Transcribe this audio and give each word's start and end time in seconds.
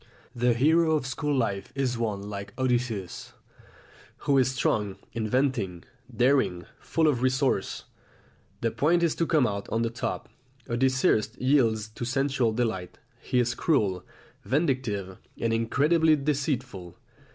The 0.35 0.55
hero 0.55 0.95
of 0.95 1.05
school 1.05 1.37
life 1.37 1.71
is 1.75 1.95
one 1.95 2.23
like 2.23 2.55
Odysseus, 2.57 3.33
who 4.25 4.39
is 4.39 4.49
strong, 4.49 4.95
inventive, 5.13 5.83
daring, 6.11 6.65
full 6.79 7.07
of 7.07 7.21
resource. 7.21 7.83
The 8.61 8.71
point 8.71 9.03
is 9.03 9.13
to 9.17 9.27
come 9.27 9.45
out 9.45 9.69
on 9.69 9.83
the 9.83 9.91
top. 9.91 10.27
Odysseus 10.67 11.37
yields 11.37 11.87
to 11.89 12.03
sensual 12.03 12.51
delight, 12.51 12.97
he 13.19 13.37
is 13.37 13.53
cruel, 13.53 14.03
vindictive, 14.43 15.19
and 15.39 15.53
incredibly 15.53 16.15
deceitful. 16.15 16.97